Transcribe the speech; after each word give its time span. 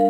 Hello, 0.00 0.08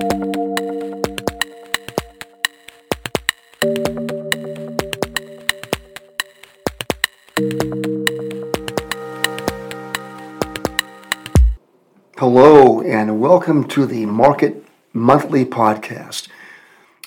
and 12.83 13.21
welcome 13.21 13.67
to 13.67 13.85
the 13.85 14.07
Market 14.07 14.65
Monthly 14.93 15.45
Podcast. 15.45 16.29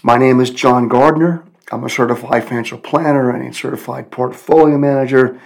My 0.01 0.17
name 0.17 0.41
is 0.41 0.49
John 0.49 0.89
Gardner. 0.89 1.45
I'm 1.71 1.85
a 1.85 1.89
certified 1.89 2.43
financial 2.43 2.79
planner 2.79 3.29
and 3.29 3.47
a 3.47 3.53
certified 3.53 4.11
portfolio 4.11 4.77
manager, 4.77 5.39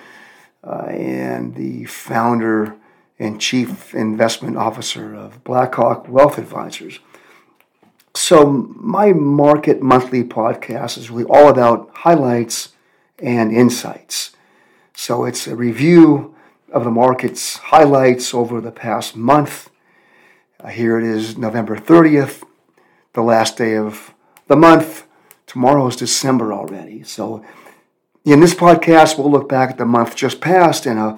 uh, 0.64 0.88
and 0.88 1.54
the 1.54 1.86
founder 1.86 2.76
and 3.20 3.40
chief 3.40 3.94
investment 3.94 4.58
officer 4.58 5.14
of 5.14 5.44
Blackhawk 5.44 6.08
Wealth 6.08 6.40
Advisors. 6.40 6.99
So, 8.17 8.73
my 8.76 9.13
Market 9.13 9.81
Monthly 9.81 10.23
podcast 10.23 10.98
is 10.98 11.12
really 11.12 11.30
all 11.30 11.49
about 11.49 11.91
highlights 11.94 12.70
and 13.20 13.52
insights. 13.52 14.31
So, 14.95 15.23
it's 15.23 15.45
a 15.45 15.55
review 15.55 16.35
of 16.73 16.84
the 16.84 16.89
market's 16.89 17.58
highlights 17.58 18.34
over 18.34 18.59
the 18.59 18.72
past 18.72 19.16
month. 19.16 19.70
Uh, 20.59 20.70
here 20.70 20.98
it 20.98 21.05
is, 21.05 21.38
November 21.38 21.77
30th, 21.77 22.44
the 23.13 23.22
last 23.22 23.55
day 23.55 23.77
of 23.77 24.16
the 24.47 24.55
month. 24.55 25.05
Tomorrow 25.45 25.88
is 25.88 25.95
December 25.95 26.52
already. 26.52 27.03
So, 27.03 27.45
in 28.25 28.39
this 28.39 28.55
podcast, 28.55 29.17
we'll 29.17 29.31
look 29.31 29.47
back 29.47 29.70
at 29.70 29.77
the 29.77 29.86
month 29.86 30.16
just 30.16 30.41
passed 30.41 30.88
and, 30.88 30.97
uh, 30.97 31.17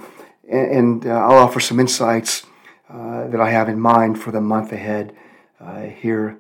and 0.52 1.08
uh, 1.08 1.12
I'll 1.12 1.40
offer 1.40 1.62
some 1.62 1.80
insights 1.80 2.46
uh, 2.90 3.28
that 3.30 3.40
I 3.40 3.52
have 3.52 3.70
in 3.70 3.80
mind 3.80 4.22
for 4.22 4.32
the 4.32 4.42
month 4.42 4.74
ahead 4.74 5.16
uh, 5.62 5.84
here 5.84 6.38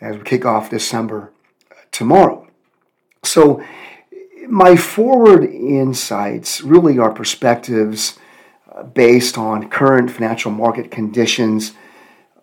as 0.00 0.16
we 0.16 0.22
kick 0.22 0.44
off 0.44 0.70
December 0.70 1.32
uh, 1.70 1.74
tomorrow. 1.90 2.46
So, 3.24 3.62
my 4.48 4.76
forward 4.76 5.44
insights 5.44 6.62
really 6.62 6.98
are 6.98 7.12
perspectives 7.12 8.18
based 8.94 9.38
on 9.38 9.68
current 9.68 10.10
financial 10.10 10.50
market 10.50 10.90
conditions, 10.90 11.72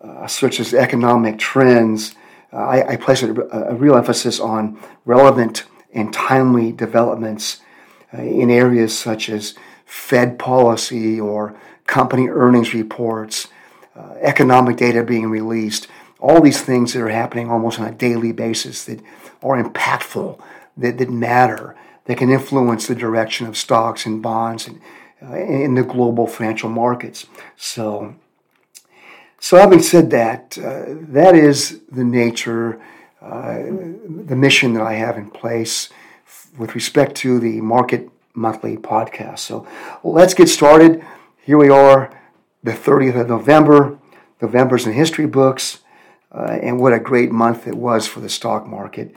uh, 0.00 0.26
such 0.26 0.60
as 0.60 0.74
economic 0.74 1.38
trends. 1.38 2.14
Uh, 2.52 2.56
I, 2.56 2.92
I, 2.92 2.96
place 2.96 3.22
a, 3.22 3.32
a, 3.32 3.74
real 3.74 3.96
emphasis 3.96 4.38
on 4.38 4.78
relevant 5.04 5.64
and 5.92 6.12
timely 6.12 6.72
developments 6.72 7.60
uh, 8.14 8.22
in 8.22 8.50
areas 8.50 8.96
such 8.96 9.28
as 9.28 9.54
Fed 9.84 10.38
policy 10.38 11.20
or 11.20 11.58
company 11.86 12.28
earnings 12.28 12.74
reports, 12.74 13.48
uh, 13.96 14.14
economic 14.20 14.76
data 14.76 15.02
being 15.02 15.28
released, 15.28 15.88
all 16.18 16.40
these 16.40 16.62
things 16.62 16.92
that 16.92 17.02
are 17.02 17.08
happening 17.08 17.50
almost 17.50 17.78
on 17.78 17.86
a 17.86 17.92
daily 17.92 18.32
basis 18.32 18.84
that 18.84 19.00
are 19.42 19.62
impactful, 19.62 20.40
that, 20.76 20.98
that 20.98 21.10
matter, 21.10 21.76
that 22.06 22.18
can 22.18 22.30
influence 22.30 22.86
the 22.86 22.94
direction 22.94 23.46
of 23.46 23.56
stocks 23.56 24.06
and 24.06 24.22
bonds 24.22 24.66
and 24.66 24.80
uh, 25.22 25.36
in 25.36 25.74
the 25.74 25.82
global 25.82 26.26
financial 26.26 26.68
markets. 26.68 27.26
So, 27.56 28.14
so 29.40 29.56
having 29.56 29.80
said 29.80 30.10
that, 30.10 30.58
uh, 30.58 30.84
that 31.08 31.34
is 31.34 31.80
the 31.90 32.04
nature, 32.04 32.80
uh, 33.20 33.54
the 33.54 34.36
mission 34.36 34.74
that 34.74 34.82
I 34.82 34.94
have 34.94 35.16
in 35.16 35.30
place 35.30 35.88
with 36.58 36.74
respect 36.74 37.14
to 37.16 37.38
the 37.38 37.60
Market 37.60 38.10
Monthly 38.34 38.76
podcast. 38.76 39.38
So 39.40 39.66
let's 40.04 40.34
get 40.34 40.48
started. 40.48 41.02
Here 41.42 41.56
we 41.56 41.70
are, 41.70 42.10
the 42.62 42.72
30th 42.72 43.20
of 43.20 43.28
November. 43.28 43.98
November's 44.42 44.86
in 44.86 44.92
history 44.92 45.26
books, 45.26 45.78
uh, 46.32 46.58
and 46.62 46.80
what 46.80 46.92
a 46.92 47.00
great 47.00 47.30
month 47.30 47.66
it 47.66 47.76
was 47.76 48.06
for 48.06 48.20
the 48.20 48.28
stock 48.28 48.66
market. 48.66 49.14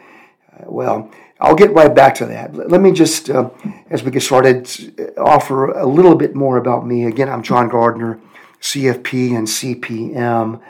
Uh, 0.54 0.66
well, 0.68 1.12
I'll 1.40 1.56
get 1.56 1.72
right 1.72 1.94
back 1.94 2.16
to 2.16 2.26
that. 2.26 2.54
Let 2.54 2.82
me 2.82 2.92
just, 2.92 3.30
uh, 3.30 3.50
as 3.90 4.04
we 4.04 4.12
get 4.12 4.24
started, 4.24 5.16
offer 5.18 5.72
a 5.72 5.86
little 5.86 6.16
bit 6.16 6.36
more 6.36 6.58
about 6.58 6.86
me. 6.86 7.06
Again, 7.06 7.30
I'm 7.30 7.44
John 7.44 7.70
Gardner, 7.70 8.20
CFP 8.62 9.38
and 9.38 9.48
CPM. 9.48 10.62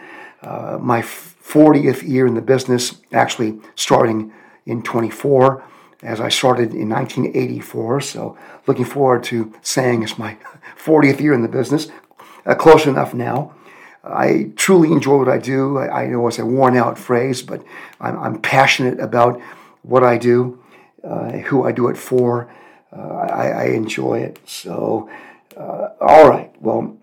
Uh, 0.41 0.77
my 0.79 1.01
40th 1.01 2.07
year 2.07 2.27
in 2.27 2.35
the 2.35 2.41
business, 2.41 3.01
actually 3.11 3.59
starting 3.75 4.31
in 4.65 4.83
24, 4.83 5.63
as 6.03 6.21
I 6.21 6.29
started 6.29 6.73
in 6.73 6.89
1984. 6.89 8.01
So, 8.01 8.37
looking 8.67 8.85
forward 8.85 9.23
to 9.25 9.53
saying 9.63 10.03
it's 10.03 10.19
my 10.19 10.37
40th 10.77 11.19
year 11.19 11.33
in 11.33 11.41
the 11.41 11.47
business. 11.47 11.87
Uh, 12.45 12.53
close 12.53 12.85
enough 12.85 13.13
now. 13.13 13.55
I 14.11 14.51
truly 14.55 14.91
enjoy 14.91 15.17
what 15.17 15.29
I 15.29 15.37
do. 15.37 15.77
I, 15.77 16.03
I 16.03 16.07
know 16.07 16.27
it's 16.27 16.39
a 16.39 16.45
worn 16.45 16.75
out 16.77 16.97
phrase, 16.97 17.41
but 17.41 17.63
I'm, 17.99 18.17
I'm 18.19 18.41
passionate 18.41 18.99
about 18.99 19.41
what 19.83 20.03
I 20.03 20.17
do, 20.17 20.61
uh, 21.03 21.31
who 21.31 21.65
I 21.65 21.71
do 21.71 21.87
it 21.87 21.97
for. 21.97 22.51
Uh, 22.95 23.01
I, 23.01 23.47
I, 23.49 23.63
enjoy 23.65 24.19
it. 24.19 24.39
So, 24.47 25.09
uh, 25.55 25.89
all 26.01 26.27
right. 26.27 26.51
Well, 26.59 26.97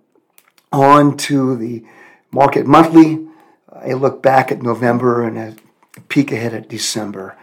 on 0.73 1.17
to 1.19 1.57
the 1.57 1.85
market 2.33 2.67
monthly. 2.67 3.25
I 3.73 3.93
look 3.93 4.21
back 4.21 4.51
at 4.51 4.63
November 4.63 5.23
and 5.23 5.39
a 5.39 6.01
peek 6.09 6.33
ahead 6.33 6.55
at 6.55 6.69
December. 6.69 7.37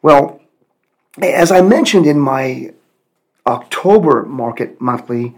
Well, 0.00 0.40
as 1.20 1.52
I 1.52 1.60
mentioned 1.60 2.06
in 2.06 2.18
my 2.18 2.72
October 3.46 4.24
market 4.24 4.80
monthly, 4.80 5.34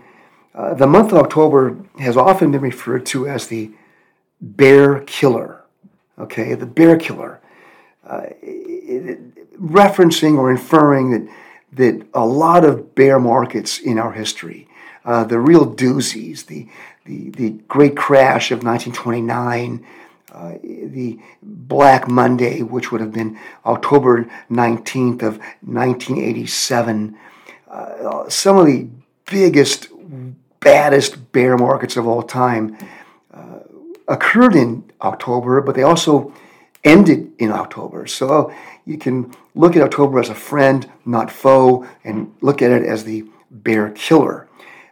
uh, 0.55 0.75
the 0.75 0.87
month 0.87 1.13
of 1.13 1.19
October 1.19 1.77
has 1.99 2.17
often 2.17 2.53
been 2.53 2.61
referred 2.61 3.07
to 3.07 3.29
as 3.29 3.49
the 3.49 3.71
bear 4.41 5.01
killer. 5.01 5.63
Okay, 6.19 6.55
the 6.55 6.67
bear 6.67 6.97
killer. 6.97 7.41
Uh, 8.07 8.27
referencing 9.59 10.37
or 10.39 10.51
inferring 10.51 11.11
that 11.11 11.35
that 11.75 12.07
a 12.15 12.25
lot 12.25 12.65
of 12.65 12.95
bear 12.95 13.19
markets 13.19 13.79
in 13.79 13.99
our 13.99 14.13
history, 14.13 14.69
uh, 15.05 15.25
the 15.25 15.39
real 15.39 15.75
doozies, 15.75 16.47
the, 16.47 16.69
the, 17.05 17.31
the 17.31 17.51
great 17.69 17.97
crash 17.97 18.51
of 18.51 18.63
1929, 18.63 19.85
uh, 20.33 20.53
the 20.63 21.19
Black 21.43 22.09
Monday, 22.09 22.63
which 22.63 22.91
would 22.91 23.01
have 23.01 23.13
been 23.13 23.39
October 23.67 24.25
19th 24.51 25.23
of 25.23 25.39
1987, 25.63 27.17
uh, 27.69 28.29
some 28.29 28.57
of 28.57 28.67
the 28.67 28.89
biggest, 29.31 29.89
baddest 30.65 31.31
bear 31.31 31.57
markets 31.57 31.97
of 31.97 32.09
all 32.09 32.23
time 32.23 32.77
uh, 33.33 33.61
occurred 34.09 34.57
in 34.57 34.91
October, 35.01 35.61
but 35.61 35.77
they 35.77 35.83
also 35.83 36.33
ended 36.83 37.31
in 37.39 37.53
October. 37.53 38.07
So 38.07 38.53
you 38.85 38.99
can 38.99 39.33
look 39.55 39.77
at 39.77 39.83
October 39.83 40.19
as 40.19 40.31
a 40.31 40.35
friend, 40.35 40.91
not 41.05 41.31
foe, 41.31 41.87
and 42.03 42.35
look 42.41 42.61
at 42.63 42.71
it 42.71 42.83
as 42.83 43.05
the 43.05 43.25
bear 43.51 43.91
killer. 43.91 44.49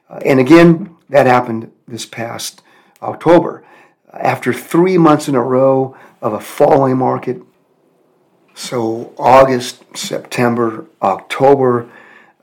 Uh, 0.08 0.20
and 0.24 0.38
again, 0.38 0.96
that 1.08 1.26
happened 1.26 1.72
this 1.88 2.06
past 2.06 2.62
October. 3.02 3.64
After 4.12 4.52
three 4.52 4.98
months 4.98 5.26
in 5.26 5.34
a 5.34 5.42
row 5.42 5.96
of 6.20 6.32
a 6.32 6.40
falling 6.40 6.98
market, 6.98 7.42
so 8.54 9.14
August, 9.16 9.84
September, 9.96 10.86
October, 11.00 11.90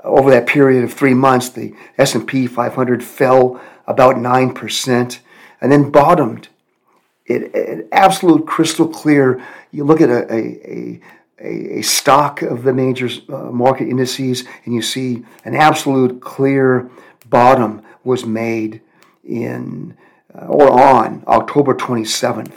over 0.03 0.29
that 0.31 0.47
period 0.47 0.83
of 0.83 0.93
three 0.93 1.13
months, 1.13 1.49
the 1.49 1.73
S&P 1.97 2.47
500 2.47 3.03
fell 3.03 3.61
about 3.87 4.15
9% 4.15 5.19
and 5.61 5.71
then 5.71 5.91
bottomed 5.91 6.47
it, 7.29 7.55
it, 7.55 7.87
absolute 7.91 8.45
crystal 8.47 8.87
clear. 8.87 9.41
You 9.71 9.85
look 9.85 10.01
at 10.01 10.09
a, 10.09 10.33
a, 10.33 10.99
a, 11.39 11.79
a 11.79 11.81
stock 11.83 12.41
of 12.41 12.63
the 12.63 12.73
major 12.73 13.07
uh, 13.29 13.51
market 13.51 13.87
indices, 13.87 14.43
and 14.65 14.73
you 14.73 14.81
see 14.81 15.23
an 15.45 15.55
absolute 15.55 16.19
clear 16.21 16.89
bottom 17.29 17.83
was 18.03 18.25
made 18.25 18.81
in 19.23 19.95
uh, 20.33 20.45
or 20.47 20.71
on 20.71 21.23
October 21.27 21.75
27th, 21.75 22.53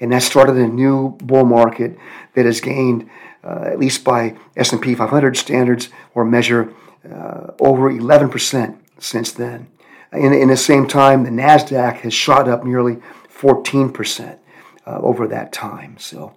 and 0.00 0.12
that 0.12 0.22
started 0.22 0.56
a 0.56 0.66
new 0.66 1.10
bull 1.18 1.44
market 1.44 1.98
that 2.34 2.46
has 2.46 2.60
gained, 2.60 3.08
at 3.46 3.78
least 3.78 4.04
by 4.04 4.36
S&P 4.56 4.94
500 4.94 5.36
standards 5.36 5.88
or 6.14 6.24
measure, 6.24 6.72
uh, 7.04 7.52
over 7.60 7.90
11% 7.90 8.78
since 8.98 9.32
then. 9.32 9.68
In, 10.12 10.32
in 10.32 10.48
the 10.48 10.56
same 10.56 10.86
time, 10.86 11.24
the 11.24 11.30
Nasdaq 11.30 11.98
has 11.98 12.14
shot 12.14 12.48
up 12.48 12.64
nearly 12.64 12.98
14% 13.32 14.38
uh, 14.86 14.98
over 14.98 15.26
that 15.28 15.52
time. 15.52 15.96
So, 15.98 16.34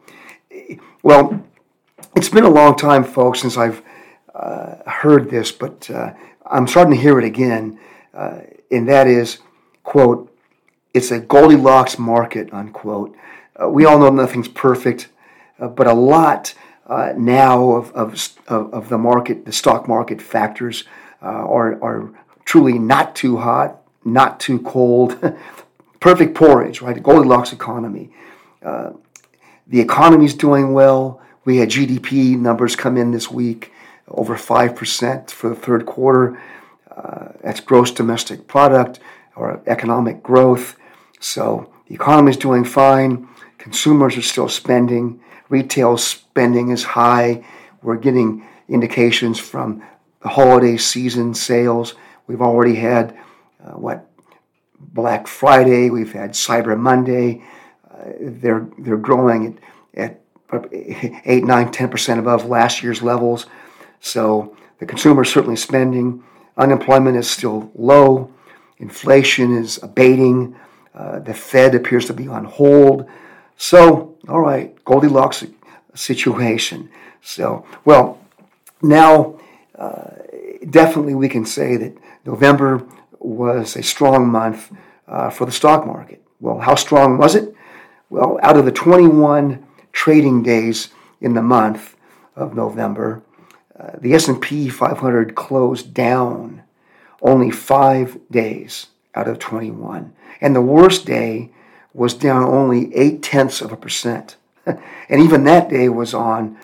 well, 1.01 1.44
it's 2.15 2.29
been 2.29 2.44
a 2.44 2.50
long 2.50 2.75
time, 2.75 3.03
folks, 3.03 3.41
since 3.41 3.57
I've 3.57 3.81
uh, 4.33 4.75
heard 4.89 5.29
this, 5.29 5.51
but 5.51 5.89
uh, 5.89 6.13
I'm 6.45 6.67
starting 6.67 6.94
to 6.94 7.00
hear 7.00 7.19
it 7.19 7.25
again, 7.25 7.79
uh, 8.13 8.39
and 8.71 8.88
that 8.89 9.07
is, 9.07 9.39
quote, 9.83 10.33
it's 10.94 11.11
a 11.11 11.19
Goldilocks 11.19 12.00
market, 12.00 12.51
unquote. 12.51 13.15
Uh, 13.56 13.69
we 13.69 13.85
all 13.85 14.00
know 14.00 14.09
nothing's 14.09 14.47
perfect, 14.47 15.09
uh, 15.59 15.67
but 15.67 15.88
a 15.88 15.94
lot 15.94 16.53
now 16.89 17.71
of, 17.71 17.91
of, 17.94 18.38
of 18.47 18.89
the 18.89 18.97
market, 18.97 19.45
the 19.45 19.51
stock 19.51 19.88
market 19.88 20.21
factors 20.21 20.83
are, 21.21 21.81
are 21.83 22.12
truly 22.45 22.80
not 22.80 23.15
too 23.15 23.38
hot, 23.38 23.81
not 24.03 24.39
too 24.39 24.59
cold, 24.59 25.18
perfect 26.00 26.33
porridge, 26.36 26.81
right? 26.81 27.01
Goldilocks 27.01 27.53
economy. 27.53 28.12
Uh, 28.63 28.91
the 29.68 29.80
is 30.24 30.33
doing 30.33 30.74
well. 30.74 31.21
We 31.45 31.57
had 31.57 31.69
GDP 31.69 32.38
numbers 32.38 32.75
come 32.75 32.97
in 32.97 33.12
this 33.12 33.30
week, 33.30 33.71
over 34.07 34.35
5% 34.35 35.30
for 35.30 35.50
the 35.50 35.56
third 35.56 35.85
quarter. 35.85 36.42
Uh, 36.89 37.30
that's 37.44 37.59
gross 37.59 37.92
domestic 37.92 38.47
product 38.47 39.00
or 39.35 39.62
economic 39.68 40.24
growth. 40.24 40.75
So 41.19 41.71
the 41.88 41.95
economy 41.95 42.31
is 42.31 42.38
doing 42.38 42.63
fine. 42.63 43.27
Consumers 43.57 44.18
are 44.18 44.21
still 44.24 44.50
spending. 44.50 45.19
Retail 45.50 45.98
spending 45.98 46.69
is 46.69 46.84
high. 46.84 47.44
We're 47.81 47.98
getting 47.98 48.48
indications 48.68 49.40
from 49.40 49.84
the 50.22 50.30
holiday 50.30 50.78
season 50.78 51.34
sales. 51.34 51.96
We've 52.28 52.42
already 52.42 52.75
had 52.75 53.18
uh, 53.63 53.72
what 53.72 54.10
Black 54.80 55.28
Friday. 55.28 55.90
We've 55.90 56.13
had 56.13 56.31
Cyber 56.31 56.78
Monday. 56.78 57.44
Uh, 57.90 58.12
they're 58.19 58.68
they're 58.78 58.98
growing 58.98 59.60
at, 59.96 60.22
at 60.51 60.69
eight, 61.25 61.44
nine, 61.44 61.72
ten 61.72 61.90
percent 61.90 62.19
above 62.19 62.45
last 62.45 62.84
year's 62.84 63.02
levels. 63.02 63.48
So 64.00 64.56
the 64.80 64.86
consumer 64.86 65.24
is 65.24 65.31
certainly 65.31 65.57
spending. 65.57 66.24
Unemployment 66.57 67.18
is 67.18 67.30
still 67.30 67.72
low. 67.75 68.31
Inflation 68.78 69.56
is 69.56 69.81
abating. 69.84 70.56
Uh, 70.94 71.19
the 71.19 71.34
Fed 71.34 71.75
appears 71.75 72.06
to 72.06 72.13
be 72.13 72.28
on 72.28 72.45
hold. 72.45 73.07
So, 73.57 74.08
all 74.27 74.42
right, 74.42 74.83
Goldilocks 74.86 75.45
situation. 75.95 76.89
So, 77.21 77.66
well, 77.86 78.19
now 78.81 79.39
uh, 79.77 80.12
definitely 80.69 81.16
we 81.16 81.30
can 81.30 81.45
say 81.45 81.77
that 81.77 81.98
November 82.25 82.86
was 83.19 83.75
a 83.75 83.83
strong 83.83 84.30
month 84.30 84.71
uh, 85.07 85.30
for 85.30 85.45
the 85.45 85.51
stock 85.51 85.86
market. 85.86 86.24
Well, 86.39 86.60
how 86.60 86.75
strong 86.75 87.18
was 87.18 87.36
it? 87.36 87.54
Well, 88.10 88.39
out 88.42 88.57
of 88.57 88.66
the 88.66 88.71
21 88.71 89.66
trading 89.92 90.44
days 90.44 90.89
in 91.21 91.33
the 91.33 91.42
month 91.42 91.95
of 92.36 92.56
November, 92.56 93.21
uh, 93.77 93.92
the 94.00 94.13
S&P 94.13 94.69
500 94.69 95.36
closed 95.36 95.94
down 95.94 96.63
only 97.21 97.51
5 97.51 98.19
days 98.31 98.88
out 99.13 99.27
of 99.27 99.39
21. 99.39 100.13
And 100.42 100.56
the 100.56 100.62
worst 100.62 101.06
day 101.06 101.51
was 101.94 102.13
down 102.13 102.44
only 102.44 102.94
8 102.95 103.21
tenths 103.21 103.62
of 103.62 103.71
a 103.71 103.77
percent. 103.77 104.38
and 104.65 105.21
even 105.21 105.44
that 105.44 105.69
day 105.69 105.89
was 105.89 106.13
on, 106.13 106.57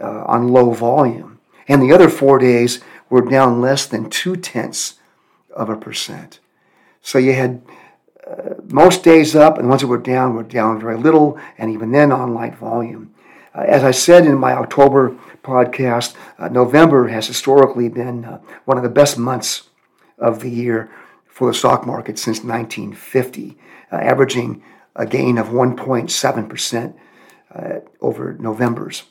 uh, 0.00 0.24
on 0.24 0.48
low 0.48 0.72
volume. 0.72 1.40
And 1.66 1.82
the 1.82 1.92
other 1.92 2.08
four 2.08 2.38
days 2.38 2.80
were 3.10 3.22
down 3.22 3.60
less 3.60 3.86
than 3.86 4.10
2 4.10 4.36
tenths 4.36 4.94
of 5.50 5.68
a 5.68 5.76
percent. 5.76 6.40
So 7.02 7.18
you 7.18 7.32
had 7.32 7.62
uh, 8.26 8.54
most 8.64 9.02
days 9.02 9.34
up, 9.34 9.56
and 9.56 9.64
the 9.64 9.68
ones 9.68 9.80
that 9.80 9.88
were 9.88 9.98
down 9.98 10.34
were 10.34 10.42
down 10.42 10.80
very 10.80 10.96
little, 10.96 11.38
and 11.56 11.70
even 11.70 11.92
then 11.92 12.12
on 12.12 12.34
light 12.34 12.54
volume. 12.56 13.14
Uh, 13.54 13.62
as 13.62 13.82
I 13.82 13.90
said 13.90 14.26
in 14.26 14.36
my 14.36 14.52
October 14.52 15.16
podcast, 15.42 16.14
uh, 16.38 16.48
November 16.48 17.08
has 17.08 17.26
historically 17.26 17.88
been 17.88 18.24
uh, 18.24 18.40
one 18.66 18.76
of 18.76 18.82
the 18.82 18.90
best 18.90 19.16
months 19.16 19.68
of 20.18 20.40
the 20.40 20.50
year 20.50 20.90
for 21.38 21.46
the 21.46 21.54
stock 21.54 21.86
market 21.86 22.18
since 22.18 22.42
1950, 22.42 23.56
uh, 23.92 23.94
averaging 23.94 24.60
a 24.96 25.06
gain 25.06 25.38
of 25.38 25.46
1.7% 25.50 26.94
uh, 27.54 27.80
over 28.00 28.32
November's. 28.40 29.04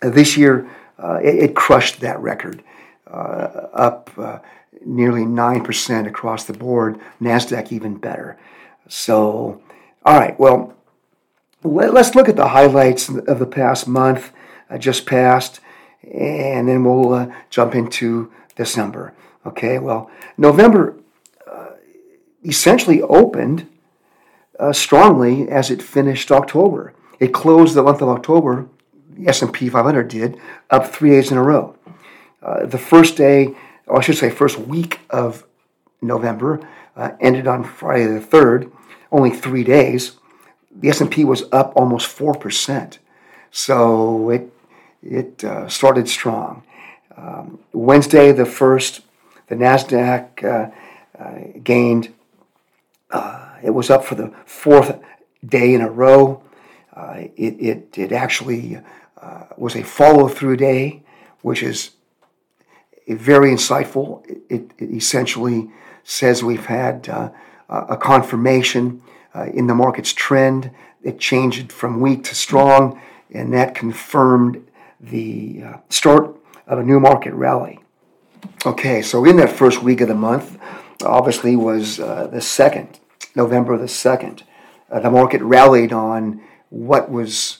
this 0.00 0.36
year, 0.36 0.68
it, 0.98 1.50
it, 1.50 1.54
crushed 1.54 2.00
that 2.00 2.18
record, 2.18 2.64
up 3.06 4.10
nearly 4.84 5.22
9% 5.22 6.08
across 6.08 6.44
the 6.44 6.52
board, 6.52 6.98
NASDAQ 7.20 7.70
even 7.70 7.98
better. 7.98 8.36
So, 8.88 9.62
all 10.04 10.18
right, 10.18 10.36
well, 10.40 10.74
let, 11.62 11.94
us 11.94 12.16
look 12.16 12.28
at 12.28 12.34
the 12.34 12.48
highlights 12.48 13.08
of 13.08 13.38
the 13.38 13.46
past 13.46 13.86
month 13.86 14.32
uh, 14.68 14.76
just 14.76 15.06
passed, 15.06 15.60
and 16.02 16.68
then 16.68 16.82
we'll 16.82 17.12
uh, 17.14 17.26
jump 17.48 17.76
into 17.76 18.32
December. 18.56 19.14
Okay, 19.46 19.78
well, 19.78 20.10
November 20.36 20.96
uh, 20.98 21.02
essentially 22.44 23.02
opened 23.02 23.66
uh, 24.58 24.72
strongly 24.72 25.48
as 25.48 25.70
it 25.70 25.82
finished 25.82 26.30
October. 26.30 26.92
It 27.18 27.32
closed 27.32 27.74
the 27.74 27.82
month 27.82 28.02
of 28.02 28.08
October, 28.08 28.66
the 29.10 29.28
S&P 29.28 29.68
500 29.68 30.08
did, 30.08 30.38
up 30.70 30.86
three 30.86 31.10
days 31.10 31.30
in 31.30 31.38
a 31.38 31.42
row. 31.42 31.76
Uh, 32.42 32.66
the 32.66 32.78
first 32.78 33.16
day 33.16 33.54
or 33.86 33.98
I 33.98 34.00
should 34.00 34.16
say, 34.16 34.30
first 34.30 34.58
week 34.58 35.00
of 35.10 35.44
November, 36.00 36.66
uh, 36.96 37.10
ended 37.20 37.46
on 37.46 37.64
Friday 37.64 38.06
the 38.06 38.20
3rd, 38.20 38.70
only 39.10 39.30
three 39.30 39.64
days. 39.64 40.16
The 40.74 40.88
S&P 40.88 41.24
was 41.24 41.44
up 41.52 41.72
almost 41.76 42.16
4%. 42.16 42.98
So 43.50 44.30
it, 44.30 44.52
it 45.02 45.44
uh, 45.44 45.68
started 45.68 46.08
strong. 46.08 46.62
Um, 47.16 47.60
Wednesday 47.72 48.32
the 48.32 48.44
1st, 48.44 49.02
the 49.48 49.54
NASDAQ 49.54 50.44
uh, 50.44 50.70
uh 51.22 51.38
gained, 51.62 52.12
uh, 53.10 53.56
it 53.62 53.70
was 53.70 53.90
up 53.90 54.04
for 54.04 54.14
the 54.14 54.32
fourth 54.44 54.98
day 55.44 55.74
in 55.74 55.80
a 55.80 55.90
row. 55.90 56.42
Uh, 56.94 57.24
it, 57.36 57.54
it, 57.60 57.98
it 57.98 58.12
actually 58.12 58.80
was 59.56 59.74
a 59.76 59.82
follow 59.82 60.28
through 60.28 60.56
day, 60.56 61.02
which 61.42 61.62
is 61.62 61.92
very 63.08 63.50
insightful. 63.50 64.24
It, 64.48 64.70
it, 64.78 64.90
essentially 64.90 65.70
says 66.02 66.42
we've 66.42 66.66
had 66.66 67.08
uh, 67.08 67.30
a 67.68 67.96
confirmation 67.96 69.02
uh, 69.34 69.46
in 69.46 69.66
the 69.66 69.74
market's 69.74 70.12
trend. 70.12 70.70
It 71.02 71.18
changed 71.18 71.72
from 71.72 72.00
weak 72.00 72.24
to 72.24 72.34
strong, 72.34 73.00
and 73.30 73.52
that 73.52 73.74
confirmed 73.74 74.66
the 75.00 75.62
uh, 75.64 75.76
start 75.88 76.36
of 76.66 76.78
a 76.78 76.82
new 76.82 77.00
market 77.00 77.34
rally. 77.34 77.80
Okay, 78.64 79.02
so 79.02 79.24
in 79.24 79.36
that 79.36 79.50
first 79.50 79.82
week 79.82 80.00
of 80.00 80.08
the 80.08 80.14
month, 80.14 80.58
obviously 81.02 81.56
was 81.56 81.98
uh, 82.00 82.26
the 82.26 82.40
second, 82.40 83.00
November 83.34 83.76
the 83.76 83.88
second. 83.88 84.44
Uh, 84.90 85.00
the 85.00 85.10
market 85.10 85.42
rallied 85.42 85.92
on 85.92 86.40
what 86.70 87.10
was 87.10 87.58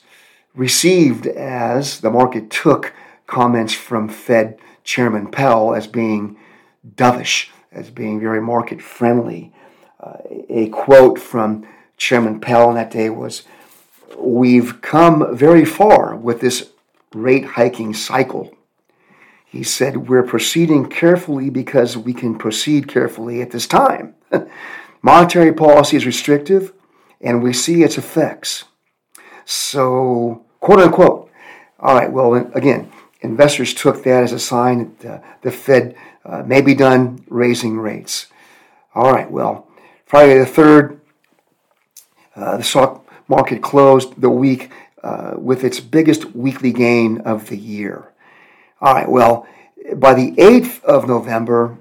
received 0.55 1.27
as 1.27 2.01
the 2.01 2.11
market 2.11 2.51
took 2.51 2.93
comments 3.27 3.75
from 3.75 4.09
Fed 4.09 4.59
Chairman 4.85 5.31
Powell 5.31 5.75
as 5.75 5.87
being 5.87 6.37
dovish, 6.97 7.49
as 7.73 7.91
being 7.91 8.21
very 8.21 8.41
market 8.41 8.83
friendly. 8.83 9.53
Uh, 9.99 10.19
a 10.49 10.69
quote 10.69 11.19
from 11.19 11.67
Chairman 11.97 12.41
Powell 12.41 12.69
on 12.69 12.75
that 12.75 12.91
day 12.91 13.09
was 13.11 13.43
We've 14.17 14.81
come 14.81 15.37
very 15.37 15.65
far 15.65 16.15
with 16.15 16.41
this 16.41 16.71
rate 17.13 17.45
hiking 17.45 17.95
cycle. 17.95 18.55
He 19.55 19.63
said, 19.63 20.09
We're 20.09 20.25
proceeding 20.25 20.89
carefully 20.89 21.49
because 21.49 21.97
we 21.97 22.13
can 22.13 22.37
proceed 22.37 22.89
carefully 22.89 23.41
at 23.41 23.53
this 23.53 23.69
time. 23.69 24.17
Monetary 25.03 25.53
policy 25.53 25.97
is 25.97 26.05
restrictive, 26.05 26.73
and 27.21 27.41
we 27.41 27.53
see 27.53 27.85
its 27.85 27.97
effects. 27.97 28.65
So, 29.45 30.45
quote 30.59 30.81
unquote. 30.81 31.31
All 31.79 31.95
right, 31.95 32.11
well, 32.11 32.35
again, 32.35 32.91
investors 33.21 33.73
took 33.73 34.03
that 34.03 34.25
as 34.25 34.33
a 34.33 34.41
sign 34.41 34.97
that 35.01 35.23
uh, 35.23 35.27
the 35.43 35.53
Fed 35.53 35.95
uh, 36.25 36.43
may 36.43 36.61
be 36.61 36.75
done 36.75 37.25
raising 37.29 37.79
rates. 37.79 38.27
All 38.93 39.13
right, 39.13 39.31
well, 39.31 39.69
Friday 40.05 40.37
the 40.37 40.47
3rd, 40.47 40.99
uh, 42.35 42.57
the 42.57 42.65
stock 42.65 43.07
market 43.29 43.63
closed 43.63 44.21
the 44.21 44.31
week 44.31 44.73
uh, 45.05 45.35
with 45.37 45.63
its 45.63 45.79
biggest 45.79 46.35
weekly 46.35 46.73
gain 46.73 47.21
of 47.21 47.51
the 47.51 47.57
year. 47.57 48.11
All 48.85 48.93
right, 48.93 49.09
well, 49.09 49.47
by 49.97 50.13
the 50.13 50.33
8th 50.33 50.85
of 50.85 51.09
November, 51.09 51.79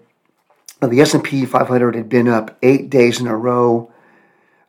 the 0.82 1.02
S&P 1.02 1.46
500 1.46 1.96
had 1.96 2.08
been 2.08 2.30
up 2.30 2.58
eight 2.64 2.90
days 2.90 3.20
in 3.20 3.28
a 3.28 3.36
row. 3.36 3.92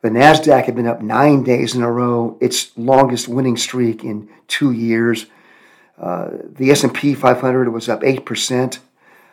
The 0.01 0.09
Nasdaq 0.09 0.65
had 0.65 0.75
been 0.75 0.85
up 0.85 1.01
nine 1.01 1.43
days 1.43 1.75
in 1.75 1.81
a 1.81 1.89
row, 1.89 2.37
its 2.41 2.77
longest 2.77 3.29
winning 3.29 3.55
streak 3.55 4.03
in 4.03 4.27
two 4.49 4.73
years. 4.73 5.27
Uh, 5.97 6.31
the 6.43 6.71
S&P 6.71 7.15
500 7.15 7.71
was 7.71 7.87
up 7.87 8.01
8% 8.01 8.79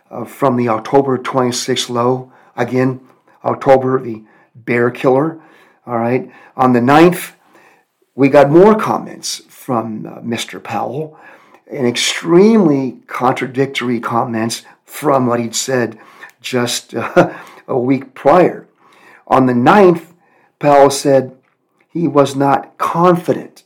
uh, 0.09 0.25
from 0.25 0.57
the 0.57 0.69
October 0.69 1.19
26th 1.19 1.91
low. 1.91 2.33
Again, 2.55 3.01
October, 3.45 4.01
the 4.01 4.23
bear 4.55 4.93
killer. 4.93 5.43
All 5.89 5.99
right. 5.99 6.31
On 6.57 6.73
the 6.73 6.79
9th, 6.79 7.33
we 8.15 8.29
got 8.29 8.49
more 8.49 8.79
comments 8.79 9.39
from 9.49 10.07
uh, 10.07 10.21
Mr. 10.21 10.63
Powell 10.63 11.19
and 11.73 11.87
extremely 11.87 12.99
contradictory 13.07 14.01
comments 14.01 14.65
from 14.85 15.27
what 15.27 15.41
he'd 15.41 15.55
said 15.55 15.99
just 16.41 16.95
uh, 16.95 17.39
a 17.69 17.79
week 17.79 18.15
prior. 18.15 18.67
On 19.27 19.47
the 19.47 19.53
9th, 19.53 20.13
Powell 20.59 20.91
said 20.91 21.37
he 21.89 22.07
was 22.07 22.37
not 22.37 22.77
confident 22.79 23.63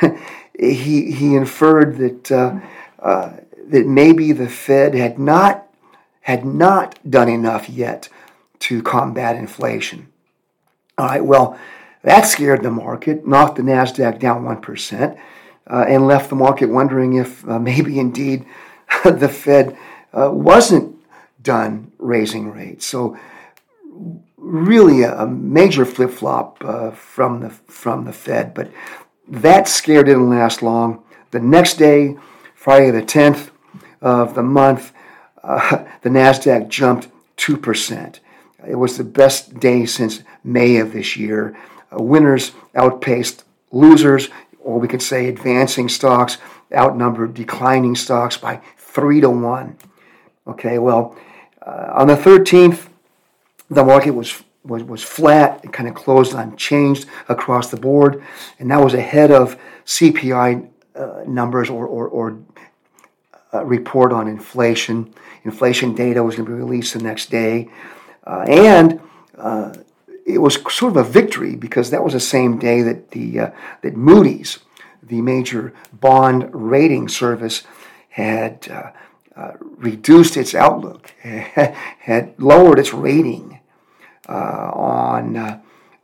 he, 0.58 1.12
he 1.12 1.34
inferred 1.34 1.98
that, 1.98 2.32
uh, 2.32 2.60
uh, 2.98 3.32
that 3.68 3.86
maybe 3.86 4.32
the 4.32 4.48
Fed 4.48 4.94
had 4.94 5.18
not, 5.18 5.66
had 6.22 6.44
not 6.44 6.98
done 7.08 7.28
enough 7.28 7.68
yet 7.68 8.08
to 8.60 8.82
combat 8.82 9.36
inflation. 9.36 10.08
All 10.96 11.06
right, 11.06 11.24
well, 11.24 11.58
That 12.02 12.26
scared 12.26 12.62
the 12.62 12.70
market, 12.70 13.26
knocked 13.26 13.56
the 13.56 13.62
NASDAQ 13.62 14.18
down 14.18 14.44
1%, 14.44 15.18
uh, 15.66 15.84
and 15.88 16.06
left 16.06 16.30
the 16.30 16.36
market 16.36 16.68
wondering 16.68 17.14
if 17.14 17.46
uh, 17.48 17.58
maybe 17.70 17.98
indeed 17.98 18.44
the 19.04 19.28
Fed 19.28 19.76
uh, 20.12 20.30
wasn't 20.30 20.96
done 21.42 21.92
raising 21.98 22.50
rates. 22.50 22.86
So, 22.86 23.18
really, 24.36 25.02
a, 25.02 25.22
a 25.22 25.26
major 25.26 25.84
flip 25.84 26.10
flop 26.10 26.62
uh, 26.64 26.90
from, 26.90 27.40
the, 27.40 27.50
from 27.50 28.04
the 28.04 28.12
Fed. 28.12 28.54
But 28.54 28.70
that 29.28 29.68
scare 29.68 30.02
didn't 30.02 30.30
last 30.30 30.62
long. 30.62 31.02
The 31.30 31.40
next 31.40 31.74
day, 31.74 32.16
Friday 32.54 32.90
the 32.90 33.02
10th 33.02 33.50
of 34.00 34.34
the 34.34 34.42
month, 34.42 34.92
uh, 35.42 35.84
the 36.02 36.10
NASDAQ 36.10 36.68
jumped 36.68 37.08
2%. 37.36 38.20
It 38.66 38.76
was 38.76 38.96
the 38.96 39.04
best 39.04 39.60
day 39.60 39.84
since 39.84 40.22
May 40.42 40.76
of 40.76 40.92
this 40.92 41.16
year. 41.16 41.56
Uh, 41.92 42.02
winners 42.02 42.52
outpaced 42.74 43.44
losers, 43.70 44.28
or 44.64 44.80
we 44.80 44.88
could 44.88 45.02
say 45.02 45.28
advancing 45.28 45.88
stocks 45.88 46.38
outnumbered 46.74 47.34
declining 47.34 47.94
stocks 47.94 48.36
by 48.36 48.60
three 48.76 49.20
to 49.20 49.30
one. 49.30 49.76
Okay, 50.46 50.78
well, 50.78 51.16
uh, 51.62 51.90
on 51.94 52.08
the 52.08 52.16
13th, 52.16 52.88
the 53.70 53.84
market 53.84 54.10
was 54.10 54.42
was, 54.64 54.82
was 54.82 55.02
flat. 55.02 55.62
It 55.62 55.72
kind 55.72 55.88
of 55.88 55.94
closed 55.94 56.32
unchanged 56.32 57.06
across 57.28 57.70
the 57.70 57.76
board, 57.76 58.24
and 58.58 58.70
that 58.70 58.82
was 58.82 58.94
ahead 58.94 59.30
of 59.30 59.58
CPI 59.84 60.68
uh, 60.94 61.22
numbers 61.26 61.68
or, 61.68 61.86
or, 61.86 62.08
or 62.08 62.38
uh, 63.52 63.64
report 63.64 64.12
on 64.12 64.26
inflation. 64.26 65.12
Inflation 65.44 65.94
data 65.94 66.22
was 66.22 66.36
going 66.36 66.46
to 66.46 66.52
be 66.52 66.58
released 66.58 66.94
the 66.94 67.00
next 67.00 67.30
day. 67.30 67.68
Uh, 68.26 68.44
and 68.48 69.00
uh, 69.36 69.74
it 70.26 70.38
was 70.38 70.54
sort 70.72 70.96
of 70.96 70.96
a 70.96 71.04
victory 71.04 71.54
because 71.54 71.90
that 71.90 72.02
was 72.02 72.12
the 72.12 72.20
same 72.20 72.58
day 72.58 72.82
that, 72.82 73.10
the, 73.10 73.38
uh, 73.40 73.50
that 73.82 73.96
Moody's, 73.96 74.58
the 75.02 75.20
major 75.20 75.74
bond 75.92 76.48
rating 76.52 77.08
service, 77.08 77.62
had 78.10 78.68
uh, 78.70 78.90
uh, 79.36 79.52
reduced 79.60 80.36
its 80.36 80.54
outlook, 80.54 81.10
had 81.22 82.34
lowered 82.38 82.78
its 82.78 82.94
rating 82.94 83.60
on, 84.28 85.60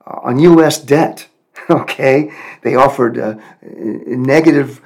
on 0.07 0.39
U.S. 0.39 0.79
debt. 0.79 1.27
Okay, 1.69 2.33
they 2.63 2.75
offered 2.75 3.17
a 3.17 3.41
negative, 3.63 4.81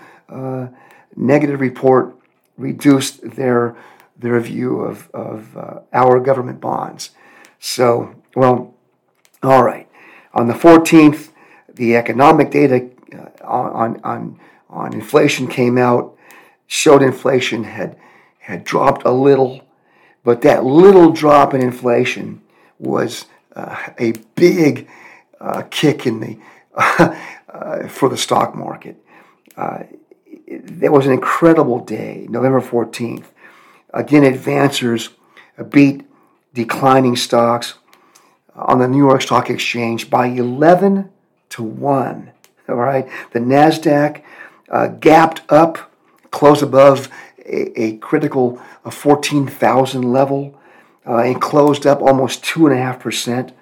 negative 1.16 1.60
report 1.60 2.14
reduced 2.58 3.36
their 3.36 3.74
their 4.16 4.38
view 4.40 4.80
of, 4.80 5.10
of 5.12 5.56
uh, 5.56 5.80
our 5.92 6.20
government 6.20 6.60
bonds. 6.60 7.10
So, 7.58 8.14
well, 8.34 8.73
all 9.44 9.62
right. 9.62 9.88
On 10.32 10.46
the 10.46 10.54
14th, 10.54 11.30
the 11.72 11.96
economic 11.96 12.50
data 12.50 12.88
uh, 13.12 13.44
on, 13.44 14.00
on, 14.02 14.40
on 14.68 14.92
inflation 14.92 15.46
came 15.46 15.78
out, 15.78 16.16
showed 16.66 17.02
inflation 17.02 17.64
had, 17.64 17.96
had 18.38 18.64
dropped 18.64 19.04
a 19.04 19.10
little, 19.10 19.62
but 20.22 20.42
that 20.42 20.64
little 20.64 21.12
drop 21.12 21.54
in 21.54 21.60
inflation 21.60 22.40
was 22.78 23.26
uh, 23.54 23.76
a 23.98 24.12
big 24.34 24.88
uh, 25.40 25.62
kick 25.70 26.06
in 26.06 26.20
the, 26.20 26.38
uh, 26.74 27.88
for 27.88 28.08
the 28.08 28.16
stock 28.16 28.54
market. 28.54 28.96
Uh, 29.56 29.84
there 30.46 30.90
was 30.90 31.06
an 31.06 31.12
incredible 31.12 31.78
day, 31.78 32.26
November 32.28 32.60
14th. 32.60 33.26
Again, 33.92 34.22
advancers 34.22 35.10
beat 35.70 36.04
declining 36.52 37.16
stocks 37.16 37.74
on 38.54 38.78
the 38.78 38.88
New 38.88 38.98
York 38.98 39.22
Stock 39.22 39.50
Exchange 39.50 40.10
by 40.10 40.26
11 40.26 41.10
to 41.50 41.62
1. 41.62 42.30
All 42.68 42.76
right. 42.76 43.08
The 43.32 43.40
NASDAQ 43.40 44.22
uh, 44.68 44.88
gapped 44.88 45.42
up, 45.48 45.92
close 46.30 46.62
above 46.62 47.08
a, 47.44 47.80
a 47.80 47.96
critical 47.98 48.60
uh, 48.84 48.90
14,000 48.90 50.02
level, 50.02 50.58
uh, 51.06 51.18
and 51.18 51.40
closed 51.40 51.86
up 51.86 52.00
almost 52.00 52.42
2.5%. 52.44 53.52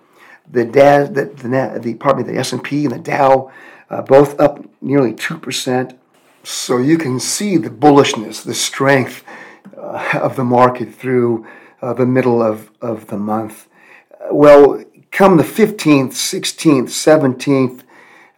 The, 0.51 0.65
DAS, 0.65 1.09
the, 1.11 1.25
the, 1.27 1.81
the, 1.81 1.95
pardon 1.95 2.27
me, 2.27 2.33
the 2.33 2.39
S&P 2.39 2.85
and 2.85 2.95
the 2.95 2.99
Dow 2.99 3.51
uh, 3.91 4.03
both 4.03 4.39
up 4.39 4.65
nearly 4.81 5.13
2%. 5.13 5.97
So 6.45 6.79
you 6.79 6.99
can 6.99 7.21
see 7.21 7.57
the 7.57 7.71
bullishness, 7.71 8.43
the 8.43 8.55
strength 8.55 9.25
uh, 9.77 10.21
of 10.21 10.37
the 10.37 10.45
market 10.45 10.95
through 10.95 11.47
uh, 11.81 11.93
the 11.95 12.07
middle 12.07 12.43
of, 12.43 12.71
of 12.81 13.07
the 13.09 13.17
month. 13.17 13.69
Uh, 14.23 14.35
well, 14.35 14.83
come 15.11 15.37
the 15.37 15.43
15th, 15.43 16.13
16th, 16.13 16.85
17th, 16.85 17.83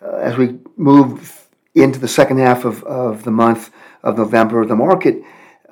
uh, 0.02 0.16
as 0.16 0.36
we 0.36 0.58
move 0.76 1.48
into 1.74 1.98
the 1.98 2.08
second 2.08 2.38
half 2.38 2.64
of, 2.64 2.82
of 2.84 3.24
the 3.24 3.30
month 3.30 3.70
of 4.02 4.16
November, 4.16 4.64
the 4.64 4.76
market 4.76 5.22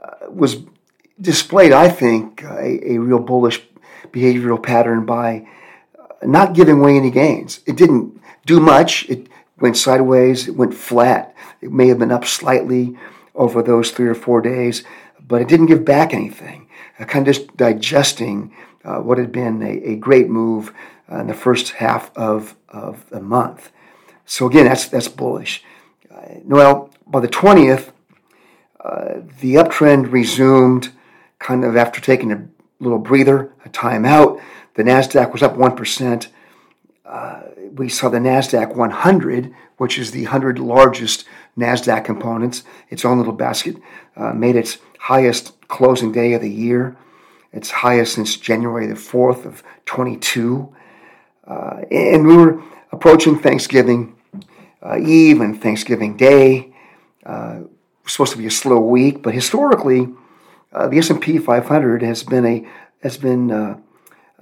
uh, 0.02 0.30
was 0.30 0.62
displayed, 1.20 1.72
I 1.72 1.88
think, 1.88 2.42
a, 2.42 2.92
a 2.92 2.98
real 2.98 3.18
bullish 3.18 3.62
behavioral 4.10 4.62
pattern 4.62 5.04
by 5.06 5.46
not 6.22 6.54
giving 6.54 6.80
away 6.80 6.96
any 6.96 7.10
gains. 7.10 7.60
It 7.66 7.76
didn't 7.76 8.20
do 8.46 8.60
much. 8.60 9.08
It 9.08 9.28
went 9.60 9.76
sideways, 9.76 10.48
it 10.48 10.56
went 10.56 10.74
flat. 10.74 11.34
It 11.60 11.70
may 11.70 11.88
have 11.88 11.98
been 11.98 12.12
up 12.12 12.24
slightly 12.24 12.96
over 13.34 13.62
those 13.62 13.90
three 13.90 14.08
or 14.08 14.14
four 14.14 14.40
days, 14.40 14.82
but 15.26 15.40
it 15.40 15.48
didn't 15.48 15.66
give 15.66 15.84
back 15.84 16.12
anything. 16.12 16.68
Uh, 16.98 17.04
kind 17.04 17.26
of 17.26 17.34
just 17.34 17.56
digesting 17.56 18.54
uh, 18.84 18.98
what 18.98 19.18
had 19.18 19.32
been 19.32 19.62
a, 19.62 19.92
a 19.92 19.96
great 19.96 20.28
move 20.28 20.72
in 21.10 21.26
the 21.26 21.34
first 21.34 21.70
half 21.72 22.10
of, 22.16 22.56
of 22.68 23.08
the 23.10 23.20
month. 23.20 23.70
So 24.24 24.46
again, 24.46 24.64
that's 24.64 24.88
that's 24.88 25.08
bullish. 25.08 25.62
Uh, 26.10 26.36
well, 26.44 26.90
by 27.06 27.20
the 27.20 27.28
twentieth, 27.28 27.92
uh, 28.82 29.20
the 29.40 29.56
uptrend 29.56 30.10
resumed, 30.10 30.90
kind 31.38 31.64
of 31.64 31.76
after 31.76 32.00
taking 32.00 32.32
a 32.32 32.48
little 32.78 32.98
breather, 32.98 33.52
a 33.64 33.68
timeout. 33.68 34.40
The 34.74 34.84
Nasdaq 34.84 35.32
was 35.32 35.42
up 35.42 35.56
one 35.56 35.76
percent 35.76 36.28
uh, 37.12 37.42
we 37.74 37.90
saw 37.90 38.08
the 38.08 38.18
NASDAQ 38.18 38.74
100, 38.74 39.54
which 39.76 39.98
is 39.98 40.12
the 40.12 40.22
100 40.24 40.58
largest 40.58 41.26
NASDAQ 41.58 42.04
components, 42.06 42.62
its 42.88 43.04
own 43.04 43.18
little 43.18 43.34
basket, 43.34 43.76
uh, 44.16 44.32
made 44.32 44.56
its 44.56 44.78
highest 44.98 45.60
closing 45.68 46.10
day 46.10 46.32
of 46.32 46.40
the 46.40 46.50
year, 46.50 46.96
its 47.52 47.70
highest 47.70 48.14
since 48.14 48.36
January 48.36 48.86
the 48.86 48.94
4th 48.94 49.44
of 49.44 49.62
22. 49.86 50.74
Uh, 51.46 51.80
and 51.90 52.26
we 52.26 52.36
were 52.36 52.62
approaching 52.92 53.38
Thanksgiving 53.38 54.16
uh, 54.82 54.98
Eve 54.98 55.40
and 55.40 55.60
Thanksgiving 55.60 56.16
Day. 56.16 56.74
Uh, 57.24 57.60
supposed 58.06 58.32
to 58.32 58.38
be 58.38 58.46
a 58.46 58.50
slow 58.50 58.80
week, 58.80 59.22
but 59.22 59.32
historically, 59.32 60.08
uh, 60.72 60.88
the 60.88 60.98
S&P 60.98 61.38
500 61.38 62.02
has 62.02 62.24
been 62.24 62.44
a 62.44 62.68
has 63.02 63.16
been 63.16 63.50
uh, 63.50 63.78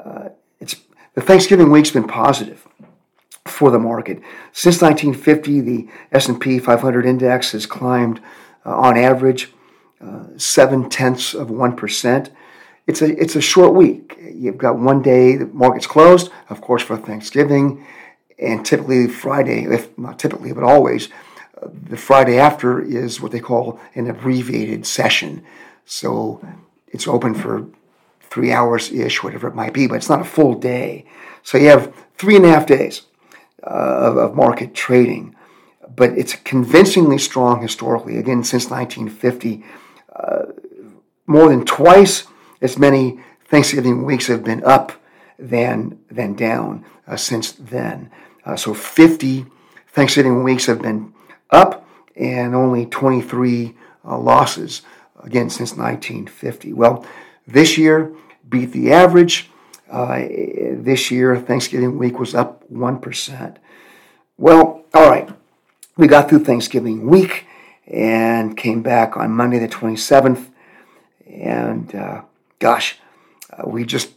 uh, 0.02 0.28
it's 0.60 0.76
the 1.14 1.20
Thanksgiving 1.20 1.70
week's 1.70 1.90
been 1.90 2.06
positive 2.06 2.66
for 3.46 3.70
the 3.70 3.78
market. 3.78 4.20
Since 4.52 4.80
1950, 4.80 5.60
the 5.60 5.88
S&P 6.12 6.58
500 6.58 7.04
index 7.04 7.52
has 7.52 7.66
climbed 7.66 8.20
on 8.64 8.96
average 8.96 9.52
seven 10.36 10.88
tenths 10.88 11.34
of 11.34 11.50
one 11.50 11.76
percent. 11.76 12.30
It's 12.86 13.02
a 13.02 13.20
it's 13.20 13.36
a 13.36 13.40
short 13.40 13.74
week. 13.74 14.18
You've 14.20 14.58
got 14.58 14.78
one 14.78 15.02
day 15.02 15.36
the 15.36 15.46
market's 15.46 15.86
closed, 15.86 16.30
of 16.48 16.60
course, 16.60 16.82
for 16.82 16.96
Thanksgiving, 16.96 17.86
and 18.38 18.64
typically 18.64 19.06
Friday, 19.06 19.64
if 19.64 19.96
not 19.98 20.18
typically, 20.18 20.52
but 20.52 20.64
always, 20.64 21.08
the 21.62 21.96
Friday 21.96 22.38
after 22.38 22.80
is 22.80 23.20
what 23.20 23.32
they 23.32 23.40
call 23.40 23.78
an 23.94 24.08
abbreviated 24.08 24.86
session. 24.86 25.44
So 25.84 26.46
it's 26.88 27.06
open 27.06 27.34
for 27.34 27.66
three 28.30 28.52
hours 28.52 28.90
ish, 28.92 29.22
whatever 29.22 29.48
it 29.48 29.54
might 29.54 29.74
be, 29.74 29.86
but 29.86 29.96
it's 29.96 30.08
not 30.08 30.20
a 30.20 30.24
full 30.24 30.54
day. 30.54 31.04
So 31.42 31.58
you 31.58 31.68
have 31.68 31.92
three 32.16 32.36
and 32.36 32.44
a 32.44 32.50
half 32.50 32.66
days 32.66 33.02
uh, 33.62 33.66
of, 33.66 34.16
of, 34.16 34.34
market 34.34 34.74
trading, 34.74 35.34
but 35.94 36.16
it's 36.16 36.34
convincingly 36.36 37.18
strong 37.18 37.60
historically. 37.60 38.18
Again, 38.18 38.44
since 38.44 38.70
1950, 38.70 39.64
uh, 40.14 40.46
more 41.26 41.48
than 41.48 41.64
twice 41.64 42.26
as 42.60 42.78
many 42.78 43.20
Thanksgiving 43.44 44.04
weeks 44.04 44.26
have 44.26 44.44
been 44.44 44.62
up 44.64 44.92
than 45.38 45.98
than 46.10 46.34
down 46.34 46.84
uh, 47.06 47.16
since 47.16 47.52
then. 47.52 48.10
Uh, 48.44 48.56
so 48.56 48.74
50 48.74 49.46
Thanksgiving 49.88 50.42
weeks 50.44 50.66
have 50.66 50.82
been 50.82 51.12
up, 51.50 51.86
and 52.16 52.54
only 52.54 52.86
23 52.86 53.74
uh, 54.04 54.18
losses 54.18 54.82
again 55.22 55.50
since 55.50 55.76
1950. 55.76 56.72
Well 56.72 57.04
this 57.46 57.76
year 57.76 58.14
beat 58.48 58.72
the 58.72 58.92
average. 58.92 59.50
Uh, 59.90 60.18
this 60.72 61.10
year, 61.10 61.36
Thanksgiving 61.36 61.98
week 61.98 62.18
was 62.18 62.34
up 62.34 62.64
1%. 62.72 63.56
Well, 64.38 64.84
all 64.94 65.10
right, 65.10 65.28
we 65.96 66.06
got 66.06 66.28
through 66.28 66.44
Thanksgiving 66.44 67.08
week 67.08 67.46
and 67.86 68.56
came 68.56 68.82
back 68.82 69.16
on 69.16 69.32
Monday 69.32 69.58
the 69.58 69.68
27th. 69.68 70.48
And 71.28 71.92
uh, 71.94 72.22
gosh, 72.60 72.98
uh, 73.52 73.68
we 73.68 73.84
just 73.84 74.12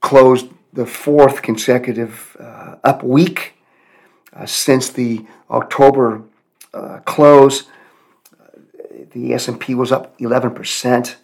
closed 0.00 0.46
the 0.72 0.86
fourth 0.86 1.42
consecutive 1.42 2.36
uh, 2.38 2.76
up 2.84 3.02
week 3.02 3.54
uh, 4.32 4.46
since 4.46 4.90
the 4.90 5.26
October 5.50 6.22
uh, 6.72 7.00
close, 7.04 7.64
the 9.12 9.34
S&P 9.34 9.74
was 9.74 9.90
up 9.90 10.16
11%. 10.18 11.16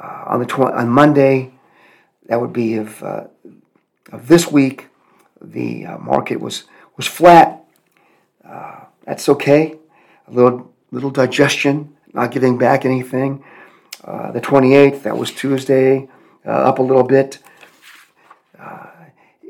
Uh, 0.00 0.24
on 0.26 0.40
the 0.40 0.46
tw- 0.46 0.60
on 0.60 0.88
Monday, 0.88 1.52
that 2.26 2.40
would 2.40 2.52
be 2.52 2.76
of, 2.76 3.02
uh, 3.02 3.24
of 4.10 4.26
this 4.26 4.50
week, 4.50 4.88
the 5.40 5.86
uh, 5.86 5.98
market 5.98 6.40
was 6.40 6.64
was 6.96 7.06
flat. 7.06 7.64
Uh, 8.48 8.80
that's 9.04 9.28
okay. 9.28 9.76
A 10.28 10.32
little 10.32 10.72
little 10.90 11.10
digestion, 11.10 11.94
not 12.12 12.30
giving 12.30 12.56
back 12.56 12.84
anything. 12.84 13.44
Uh, 14.04 14.30
the 14.32 14.40
28th, 14.40 15.02
that 15.02 15.16
was 15.16 15.30
Tuesday, 15.30 16.08
uh, 16.46 16.50
up 16.50 16.78
a 16.78 16.82
little 16.82 17.04
bit. 17.04 17.38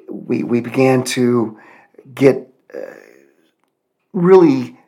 we 0.09 0.45
we 0.45 0.61
began 0.61 1.03
to 1.03 1.59
get 2.15 2.49
really 4.15 4.79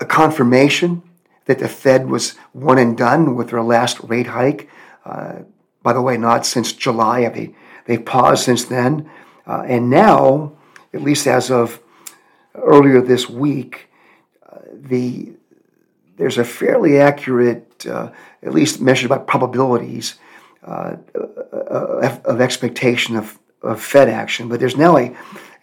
a 0.00 0.06
confirmation 0.06 1.02
that 1.46 1.58
the 1.58 1.68
Fed 1.68 2.08
was 2.08 2.36
one 2.52 2.78
and 2.78 2.96
done 2.96 3.34
with 3.34 3.50
their 3.50 3.62
last 3.62 4.00
rate 4.00 4.28
hike. 4.28 4.70
Uh, 5.04 5.40
by 5.82 5.92
the 5.92 6.00
way, 6.00 6.16
not 6.16 6.46
since 6.46 6.72
July. 6.72 7.28
They, 7.28 7.54
they've 7.86 8.04
paused 8.04 8.44
since 8.44 8.64
then. 8.64 9.10
Uh, 9.46 9.64
and 9.66 9.90
now, 9.90 10.52
at 10.94 11.02
least 11.02 11.26
as 11.26 11.50
of 11.50 11.80
earlier 12.54 13.00
this 13.00 13.28
week, 13.28 13.88
uh, 14.48 14.58
the 14.72 15.32
there's 16.16 16.38
a 16.38 16.44
fairly 16.44 17.00
accurate, 17.00 17.71
uh, 17.86 18.10
at 18.42 18.52
least 18.52 18.80
measured 18.80 19.08
by 19.08 19.18
probabilities, 19.18 20.16
uh, 20.64 20.96
uh, 21.14 22.18
of 22.24 22.40
expectation 22.40 23.16
of, 23.16 23.38
of 23.62 23.80
Fed 23.82 24.08
action. 24.08 24.48
But 24.48 24.60
there's 24.60 24.76
now 24.76 24.96
a, 24.96 25.14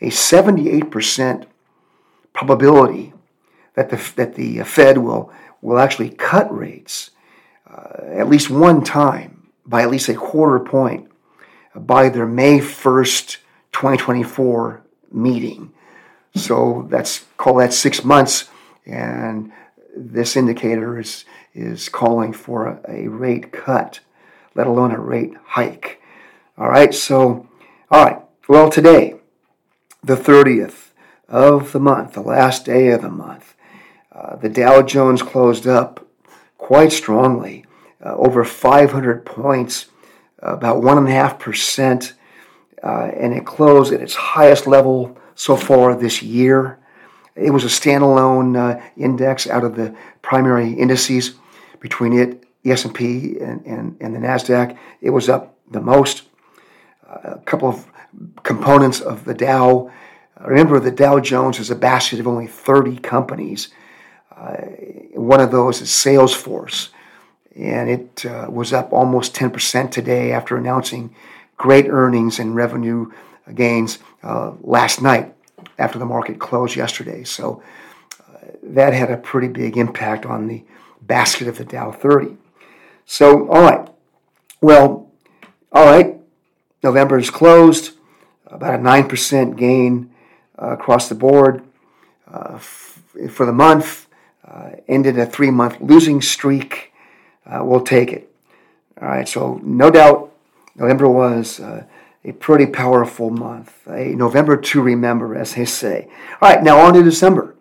a 0.02 0.08
78% 0.10 1.46
probability 2.34 3.14
that 3.76 3.90
the, 3.90 4.12
that 4.16 4.36
the 4.36 4.64
Fed 4.64 4.98
will 4.98 5.32
will 5.62 5.80
actually 5.80 6.10
cut 6.10 6.54
rates 6.56 7.12
uh, 7.70 8.04
at 8.14 8.30
least 8.30 8.50
one 8.50 8.84
time 8.84 9.50
by 9.66 9.82
at 9.82 9.90
least 9.90 10.10
a 10.10 10.14
quarter 10.14 10.60
point 10.60 11.10
by 11.76 12.10
their 12.10 12.26
May 12.26 12.60
1st, 12.60 13.38
2024 13.72 14.82
meeting. 15.12 15.72
So 16.36 16.88
that's 16.90 17.26
call 17.38 17.56
that 17.56 17.74
six 17.74 18.04
months, 18.04 18.50
and 18.86 19.52
this 19.96 20.36
indicator 20.36 21.00
is 21.00 21.26
is 21.54 21.90
calling 21.90 22.34
for 22.34 22.68
a, 22.68 22.82
a 22.88 23.08
rate 23.08 23.52
cut, 23.52 24.00
let 24.56 24.68
alone 24.68 24.92
a 24.92 25.00
rate 25.00 25.34
hike. 25.44 26.02
All 26.58 26.70
right, 26.70 26.94
so 26.94 27.48
all 27.92 28.06
right. 28.06 28.22
Well, 28.48 28.70
today, 28.70 29.16
the 30.04 30.16
30th 30.16 30.92
of 31.28 31.72
the 31.72 31.80
month, 31.80 32.14
the 32.14 32.22
last 32.22 32.66
day 32.66 32.90
of 32.90 33.02
the 33.02 33.10
month, 33.10 33.56
uh, 34.12 34.36
the 34.36 34.50
Dow 34.50 34.82
Jones 34.82 35.22
closed 35.22 35.66
up 35.66 36.06
quite 36.58 36.92
strongly, 36.92 37.66
uh, 38.06 38.16
over 38.16 38.44
500 38.44 39.26
points, 39.26 39.88
about 40.40 40.84
1.5%, 40.84 42.14
uh, 42.84 42.88
and 42.88 43.34
it 43.34 43.46
closed 43.46 43.92
at 43.92 44.02
its 44.02 44.16
highest 44.16 44.68
level 44.68 45.18
so 45.36 45.56
far 45.56 45.96
this 45.96 46.22
year. 46.22 46.78
It 47.40 47.52
was 47.52 47.64
a 47.64 47.68
standalone 47.68 48.58
uh, 48.58 48.82
index 48.98 49.48
out 49.48 49.64
of 49.64 49.76
the 49.76 49.96
primary 50.22 50.74
indices 50.74 51.36
between 51.80 52.14
it, 52.14 52.46
the 52.64 52.72
S&P, 52.72 53.40
and, 53.40 53.66
and, 53.66 53.98
and 54.02 54.16
the 54.16 54.20
NASDAQ. 54.20 54.78
It 55.02 55.12
was 55.12 55.30
up 55.30 55.56
the 55.72 55.82
most. 55.82 56.24
Uh, 57.08 57.36
a 57.36 57.40
couple 57.40 57.70
of 57.70 57.86
components 58.44 59.00
of 59.00 59.26
the 59.26 59.34
Dow. 59.34 59.92
Remember, 60.42 60.80
the 60.80 60.92
Dow 60.92 61.20
Jones 61.20 61.60
is 61.60 61.70
a 61.70 61.76
basket 61.76 62.20
of 62.20 62.28
only 62.28 62.48
30 62.48 62.98
companies. 62.98 63.70
Uh, 64.36 64.58
one 65.14 65.40
of 65.40 65.52
those 65.52 65.82
is 65.82 65.90
Salesforce, 65.90 66.90
and 67.56 67.90
it 67.90 68.26
uh, 68.26 68.48
was 68.50 68.74
up 68.74 68.94
almost 68.94 69.36
10% 69.36 69.92
today 69.92 70.32
after 70.32 70.58
announcing 70.58 71.14
great 71.58 71.88
earnings 71.90 72.40
and 72.40 72.56
revenue 72.56 73.12
gains 73.54 74.00
uh, 74.24 74.54
last 74.62 75.02
night 75.02 75.34
after 75.78 76.00
the 76.00 76.06
market 76.06 76.40
closed 76.40 76.76
yesterday. 76.76 77.24
So 77.24 77.62
that 78.64 78.94
had 78.94 79.12
a 79.12 79.18
pretty 79.18 79.48
big 79.48 79.78
impact 79.78 80.26
on 80.26 80.48
the 80.48 80.64
basket 81.02 81.48
of 81.48 81.58
the 81.58 81.66
Dow 81.66 81.92
30. 81.92 82.38
So, 83.06 83.48
all 83.50 83.62
right. 83.62 83.88
Well, 84.62 85.12
all 85.72 85.86
right. 85.86 86.18
November 86.84 87.18
is 87.18 87.30
closed, 87.30 87.92
about 88.46 88.76
a 88.76 88.78
9% 88.78 89.58
gain 89.58 90.14
uh, 90.62 90.72
across 90.72 91.10
the 91.10 91.16
board 91.16 91.64
uh, 92.32 92.54
f- 92.56 93.02
for 93.30 93.46
the 93.46 93.54
month 93.54 94.08
uh, 94.46 94.72
ended 94.88 95.18
a 95.18 95.26
three 95.26 95.52
month 95.52 95.80
losing 95.80 96.22
streak. 96.22 96.94
Uh, 97.46 97.64
we'll 97.64 97.84
take 97.84 98.12
it. 98.12 98.34
All 99.02 99.08
right, 99.08 99.28
so 99.28 99.60
no 99.64 99.90
doubt 99.90 100.34
November 100.76 101.08
was 101.08 101.60
uh, 101.60 101.86
a 102.30 102.34
pretty 102.34 102.68
powerful 102.68 103.30
month, 103.30 103.74
a 103.88 104.10
November 104.10 104.56
to 104.56 104.82
remember, 104.82 105.36
as 105.36 105.56
they 105.56 105.66
say. 105.66 106.08
All 106.42 106.50
right, 106.50 106.64
now 106.64 106.80
on 106.80 106.94
to 106.94 107.04
December. 107.04 107.56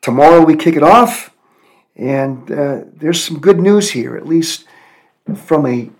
Tomorrow 0.00 0.44
we 0.44 0.56
kick 0.56 0.76
it 0.76 0.82
off, 0.82 1.34
and 1.96 2.50
uh, 2.50 2.82
there's 2.94 3.22
some 3.22 3.40
good 3.40 3.60
news 3.60 3.90
here, 3.90 4.16
at 4.16 4.26
least 4.26 4.64
from 5.34 5.66
a 5.66 5.90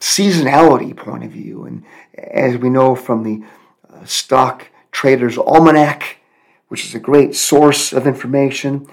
seasonality 0.00 0.96
point 0.96 1.24
of 1.24 1.30
view. 1.30 1.64
And 1.64 1.84
as 2.14 2.56
we 2.56 2.70
know 2.70 2.94
from 2.94 3.22
the 3.22 3.44
uh, 3.92 4.04
Stock 4.04 4.68
Traders 4.92 5.38
Almanac, 5.38 6.18
which 6.68 6.84
is 6.84 6.94
a 6.94 7.00
great 7.00 7.34
source 7.34 7.92
of 7.92 8.06
information, 8.06 8.86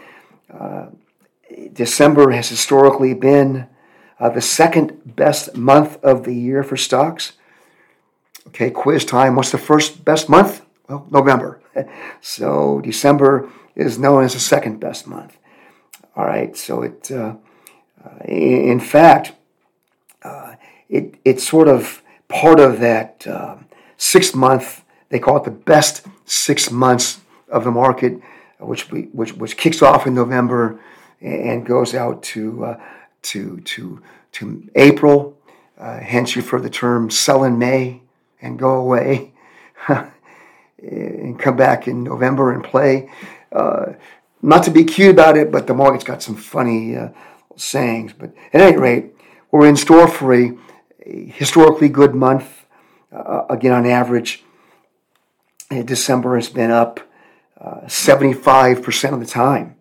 uh, 0.54 0.88
December 1.74 2.32
has 2.32 2.50
historically 2.50 3.14
been 3.14 3.68
uh, 4.20 4.30
the 4.30 4.42
second 4.42 5.16
best 5.16 5.56
month 5.56 6.04
of 6.04 6.24
the 6.24 6.34
year 6.34 6.64
for 6.64 6.78
stocks. 6.78 7.34
Okay, 8.48 8.72
quiz 8.72 9.06
time. 9.06 9.36
What's 9.36 9.52
the 9.52 9.58
first 9.58 10.04
best 10.04 10.30
month? 10.30 10.62
Well, 10.88 11.06
November. 11.12 11.62
so 12.22 12.82
December 12.82 13.50
is 13.76 14.00
known 14.00 14.24
as 14.24 14.34
the 14.34 14.40
second 14.40 14.80
best 14.80 15.08
month. 15.08 15.38
All 16.16 16.26
right, 16.26 16.56
so 16.58 16.82
it, 16.82 17.12
uh, 17.12 17.36
uh 18.04 18.24
in 18.26 18.80
fact, 18.80 19.34
uh, 20.24 20.56
it, 20.90 21.16
it's 21.24 21.48
sort 21.48 21.68
of 21.68 22.02
part 22.28 22.60
of 22.60 22.80
that 22.80 23.28
uh, 23.28 23.58
six 23.98 24.34
month, 24.34 24.84
they 25.10 25.20
call 25.20 25.38
it 25.38 25.44
the 25.44 25.52
best 25.52 26.06
six 26.26 26.72
months 26.72 27.20
of 27.50 27.64
the 27.64 27.72
market 27.72 28.20
which 28.60 28.92
we, 28.92 29.04
which 29.14 29.34
which 29.34 29.58
kicks 29.58 29.82
off 29.82 30.08
in 30.08 30.14
November 30.14 30.80
and 31.22 31.66
goes 31.66 31.94
out 31.94 32.24
to 32.24 32.66
uh, 32.66 32.84
to 33.22 33.60
to 33.62 34.02
to 34.34 34.70
April. 34.76 35.38
Uh, 35.78 36.00
hence, 36.00 36.36
you've 36.36 36.50
heard 36.50 36.64
the 36.64 36.70
term 36.70 37.10
"sell 37.10 37.44
in 37.44 37.58
May 37.58 38.02
and 38.42 38.60
go 38.60 38.76
away," 38.76 39.34
and 40.80 41.40
come 41.40 41.56
back 41.56 41.88
in 41.88 42.04
November 42.04 42.52
and 42.52 42.64
play. 42.64 43.10
Uh, 43.52 43.94
not 44.42 44.64
to 44.64 44.72
be 44.72 44.84
cute 44.84 45.12
about 45.12 45.38
it, 45.38 45.52
but 45.52 45.68
the 45.68 45.74
market's 45.74 46.04
got 46.04 46.22
some 46.22 46.36
funny 46.36 46.96
uh, 46.96 47.10
sayings. 47.56 48.14
But 48.14 48.34
at 48.54 48.62
any 48.62 48.78
rate, 48.78 49.14
we're 49.52 49.68
in 49.68 49.76
store 49.76 50.08
for 50.08 50.34
a, 50.34 50.58
a 51.06 51.26
historically 51.26 51.90
good 51.90 52.14
month. 52.14 52.66
Uh, 53.12 53.46
again, 53.50 53.72
on 53.72 53.86
average, 53.86 54.44
December 55.70 56.36
has 56.36 56.50
been 56.50 56.72
up 56.72 57.00
75% 57.88 59.14
of 59.14 59.20
the 59.20 59.26
time 59.26 59.76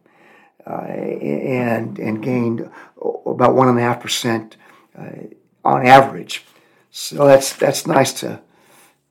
uh, 0.67 0.81
and, 0.81 1.99
and 1.99 2.23
gained 2.23 2.61
about 3.01 3.55
1.5% 3.55 4.53
uh, 4.99 5.69
on 5.69 5.87
average. 5.87 6.45
So 6.91 7.27
that's, 7.27 7.55
that's 7.55 7.87
nice 7.87 8.13
to, 8.21 8.41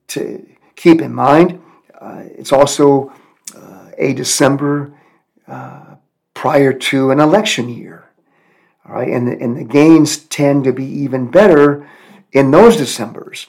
to 0.08 0.46
keep 0.76 1.02
in 1.02 1.14
mind. 1.14 1.62
Uh, 2.00 2.24
it's 2.38 2.52
also 2.52 3.14
uh, 3.56 3.90
a 3.98 4.14
December 4.14 4.94
uh, 5.48 5.96
prior 6.34 6.74
to 6.74 7.12
an 7.12 7.20
election 7.20 7.70
year. 7.70 8.10
All 8.88 8.96
right, 8.96 9.08
and 9.08 9.28
the, 9.28 9.42
and 9.42 9.58
the 9.58 9.64
gains 9.64 10.18
tend 10.18 10.66
to 10.66 10.74
be 10.74 10.86
even 10.86 11.32
better 11.32 11.90
in 12.32 12.52
those 12.52 12.78
Decembers, 12.78 13.48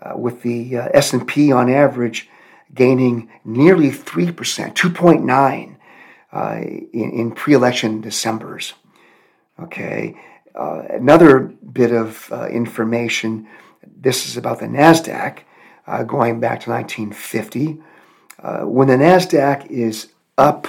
uh, 0.00 0.16
with 0.16 0.42
the 0.42 0.76
S&P 0.76 1.52
on 1.52 1.68
average 1.68 2.30
gaining 2.74 3.30
nearly 3.44 3.90
3%, 3.90 4.34
2.9 4.74 5.76
uh, 6.32 6.56
in, 6.92 7.10
in 7.10 7.30
pre-election 7.32 8.00
Decembers. 8.00 8.74
Okay, 9.60 10.16
uh, 10.54 10.82
another 10.90 11.40
bit 11.40 11.92
of 11.92 12.28
uh, 12.32 12.46
information. 12.46 13.46
This 13.96 14.26
is 14.26 14.36
about 14.36 14.58
the 14.58 14.66
Nasdaq, 14.66 15.40
uh, 15.86 16.02
going 16.02 16.40
back 16.40 16.60
to 16.60 16.70
1950. 16.70 17.78
Uh, 18.42 18.60
when 18.62 18.88
the 18.88 18.94
Nasdaq 18.94 19.66
is 19.70 20.08
up 20.36 20.66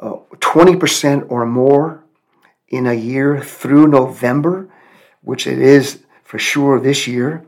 20% 0.00 1.22
uh, 1.22 1.24
or 1.26 1.46
more 1.46 2.04
in 2.68 2.86
a 2.86 2.94
year 2.94 3.40
through 3.40 3.86
November, 3.88 4.68
which 5.22 5.46
it 5.46 5.58
is 5.58 6.02
for 6.22 6.38
sure 6.38 6.80
this 6.80 7.06
year, 7.06 7.44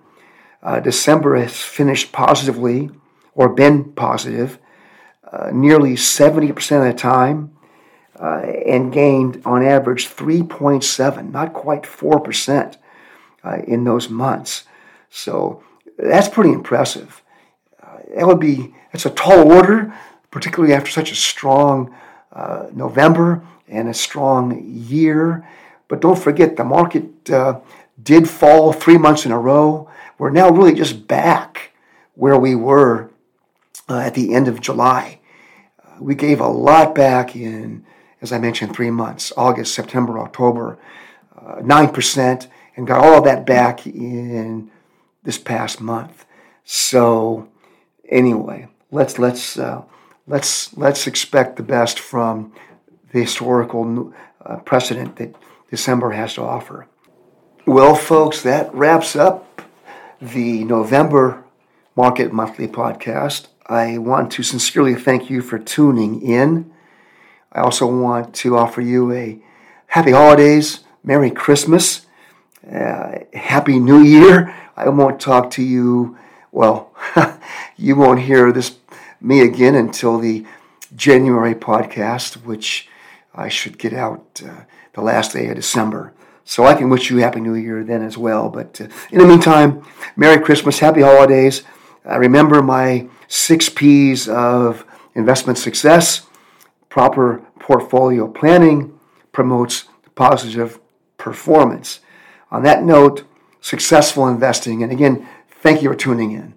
December 0.83 1.37
has 1.37 1.61
finished 1.61 2.12
positively 2.12 2.91
or 3.35 3.49
been 3.49 3.93
positive 3.93 4.59
uh, 5.33 5.51
nearly 5.51 5.95
70% 5.95 6.51
of 6.87 6.93
the 6.93 6.99
time 6.99 7.57
uh, 8.21 8.43
and 8.67 8.93
gained 8.93 9.41
on 9.47 9.65
average 9.65 10.07
3.7, 10.09 11.33
not 11.33 11.55
quite 11.55 11.85
4% 11.85 12.77
uh, 13.43 13.57
in 13.67 13.85
those 13.85 14.11
months. 14.11 14.65
So 15.09 15.65
that's 16.03 16.29
pretty 16.29 16.53
impressive. 16.53 17.23
Uh, 17.83 17.99
that 18.17 18.27
would 18.27 18.41
be, 18.41 18.75
that's 18.93 19.07
a 19.07 19.11
tall 19.11 19.53
order, 19.53 19.95
particularly 20.31 20.75
after 20.75 20.91
such 20.91 21.12
a 21.12 21.17
strong 21.17 21.95
uh, 22.33 22.67
November 22.73 23.45
and 23.69 23.88
a 23.88 23.95
strong 23.95 24.62
year. 24.67 25.47
But 25.88 26.01
don't 26.01 26.19
forget, 26.19 26.57
the 26.57 26.65
market 26.65 27.31
uh, 27.31 27.61
did 28.03 28.29
fall 28.29 28.73
three 28.73 28.99
months 28.99 29.27
in 29.27 29.33
a 29.33 29.38
row. 29.38 29.88
We're 30.19 30.31
now 30.31 30.51
really 30.51 30.75
just 30.75 31.07
back 31.07 31.73
where 32.15 32.38
we 32.38 32.55
were 32.55 33.11
uh, 33.88 33.99
at 33.99 34.15
the 34.15 34.35
end 34.35 34.49
of 34.49 34.61
July. 34.61 35.21
Uh, 35.85 36.03
we 36.03 36.15
gave 36.15 36.41
a 36.41 36.49
lot 36.49 36.95
back 36.95 37.37
in, 37.37 37.85
as 38.21 38.33
I 38.33 38.38
mentioned, 38.38 38.75
three 38.75 38.91
months 38.91 39.33
August, 39.37 39.75
September, 39.75 40.19
October, 40.19 40.79
uh, 41.37 41.57
9%, 41.57 42.47
and 42.77 42.87
got 42.87 43.05
all 43.05 43.19
of 43.19 43.25
that 43.25 43.45
back 43.45 43.87
in 43.87 44.71
this 45.23 45.39
past 45.39 45.81
month. 45.81 46.25
So, 46.65 47.49
anyway, 48.09 48.69
let's, 48.91 49.19
let's, 49.19 49.59
uh, 49.59 49.83
let's, 50.27 50.77
let's 50.77 51.07
expect 51.07 51.57
the 51.57 51.63
best 51.63 51.99
from 51.99 52.53
the 53.13 53.21
historical 53.21 54.13
uh, 54.45 54.57
precedent 54.59 55.17
that 55.17 55.35
December 55.71 56.11
has 56.13 56.35
to 56.35 56.43
offer. 56.43 56.87
Well, 57.67 57.95
folks, 57.95 58.43
that 58.43 58.75
wraps 58.75 59.15
up 59.15 59.63
the 60.21 60.65
November 60.65 61.45
Market 61.95 62.33
Monthly 62.33 62.69
podcast. 62.69 63.49
I 63.67 63.99
want 63.99 64.33
to 64.33 64.43
sincerely 64.43 64.95
thank 64.95 65.31
you 65.31 65.43
for 65.43 65.59
tuning 65.59 66.23
in. 66.23 66.73
I 67.53 67.61
also 67.61 67.87
want 67.87 68.35
to 68.37 68.57
offer 68.57 68.81
you 68.81 69.13
a 69.13 69.41
happy 69.87 70.11
holidays, 70.11 70.81
Merry 71.05 71.31
Christmas, 71.31 72.07
uh, 72.70 73.18
Happy 73.35 73.79
New 73.79 74.03
Year. 74.03 74.55
I 74.77 74.88
won't 74.88 75.20
talk 75.20 75.51
to 75.53 75.62
you, 75.62 76.16
well, 76.51 76.94
you 77.77 77.96
won't 77.96 78.20
hear 78.20 78.53
this 78.53 78.77
me 79.20 79.40
again 79.40 79.75
until 79.75 80.18
the 80.18 80.44
January 80.96 81.55
podcast, 81.55 82.44
which 82.44 82.88
I 83.35 83.48
should 83.48 83.79
get 83.79 83.92
out 83.92 84.42
uh, 84.44 84.62
the 84.92 85.01
last 85.01 85.33
day 85.33 85.48
of 85.48 85.57
December. 85.57 86.12
So 86.44 86.64
I 86.64 86.75
can 86.75 86.90
wish 86.90 87.11
you 87.11 87.18
Happy 87.18 87.40
New 87.40 87.55
Year 87.55 87.85
then 87.85 88.03
as 88.03 88.18
well. 88.18 88.48
But 88.48 88.81
uh, 88.81 88.88
in 89.11 89.18
the 89.18 89.27
meantime, 89.27 89.85
Merry 90.16 90.42
Christmas, 90.42 90.81
Happy 90.81 91.03
Holidays. 91.03 91.62
Uh, 92.05 92.18
remember 92.18 92.62
my 92.62 93.09
six 93.29 93.68
P's 93.68 94.29
of 94.29 94.85
investment 95.14 95.59
success. 95.59 96.27
Proper 96.88 97.42
portfolio 97.59 98.29
planning 98.29 98.98
promotes 99.31 99.85
positive 100.14 100.79
performance. 101.16 102.01
On 102.53 102.62
that 102.62 102.85
note, 102.85 103.25
successful 103.62 104.29
investing. 104.29 104.83
And 104.83 104.93
again, 104.93 105.27
thank 105.62 105.83
you 105.83 105.88
for 105.88 105.97
tuning 105.97 106.33
in. 106.33 106.55